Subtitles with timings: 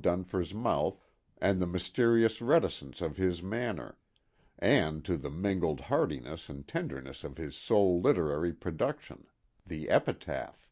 [0.00, 1.02] Dunfer's mouth
[1.40, 3.98] and the mysterious reticence of his manner,
[4.56, 10.68] and to the mingled hardihood and tenderness of his sole literary production—the epitaph.